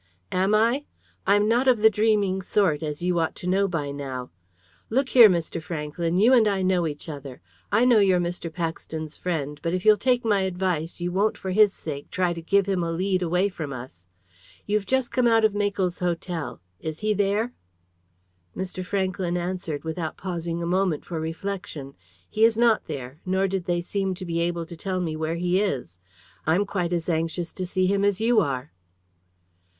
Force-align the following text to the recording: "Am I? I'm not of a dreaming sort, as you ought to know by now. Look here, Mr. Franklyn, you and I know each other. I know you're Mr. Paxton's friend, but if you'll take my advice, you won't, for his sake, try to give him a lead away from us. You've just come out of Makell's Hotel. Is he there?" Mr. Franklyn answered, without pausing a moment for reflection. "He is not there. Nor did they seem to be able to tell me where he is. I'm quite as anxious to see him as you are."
"Am 0.31 0.55
I? 0.55 0.85
I'm 1.27 1.47
not 1.47 1.67
of 1.67 1.83
a 1.83 1.89
dreaming 1.91 2.41
sort, 2.41 2.81
as 2.81 3.03
you 3.03 3.19
ought 3.19 3.35
to 3.35 3.45
know 3.45 3.67
by 3.67 3.91
now. 3.91 4.31
Look 4.89 5.09
here, 5.09 5.29
Mr. 5.29 5.61
Franklyn, 5.61 6.17
you 6.17 6.33
and 6.33 6.47
I 6.47 6.63
know 6.63 6.87
each 6.87 7.07
other. 7.07 7.39
I 7.71 7.85
know 7.85 7.99
you're 7.99 8.19
Mr. 8.19 8.51
Paxton's 8.51 9.15
friend, 9.15 9.59
but 9.61 9.75
if 9.75 9.85
you'll 9.85 9.97
take 9.97 10.25
my 10.25 10.41
advice, 10.41 10.99
you 11.01 11.11
won't, 11.11 11.37
for 11.37 11.51
his 11.51 11.71
sake, 11.71 12.09
try 12.09 12.33
to 12.33 12.41
give 12.41 12.65
him 12.65 12.83
a 12.83 12.91
lead 12.91 13.21
away 13.21 13.47
from 13.47 13.71
us. 13.71 14.07
You've 14.65 14.87
just 14.87 15.11
come 15.11 15.27
out 15.27 15.45
of 15.45 15.53
Makell's 15.53 15.99
Hotel. 15.99 16.59
Is 16.79 17.01
he 17.01 17.13
there?" 17.13 17.53
Mr. 18.57 18.83
Franklyn 18.83 19.37
answered, 19.37 19.83
without 19.83 20.17
pausing 20.17 20.63
a 20.63 20.65
moment 20.65 21.05
for 21.05 21.19
reflection. 21.19 21.93
"He 22.27 22.43
is 22.43 22.57
not 22.57 22.85
there. 22.85 23.19
Nor 23.23 23.47
did 23.47 23.65
they 23.65 23.81
seem 23.81 24.15
to 24.15 24.25
be 24.25 24.39
able 24.39 24.65
to 24.65 24.75
tell 24.75 24.99
me 24.99 25.15
where 25.15 25.35
he 25.35 25.61
is. 25.61 25.99
I'm 26.47 26.65
quite 26.65 26.91
as 26.91 27.07
anxious 27.07 27.53
to 27.53 27.67
see 27.67 27.85
him 27.85 28.03
as 28.03 28.19
you 28.19 28.39
are." 28.39 28.71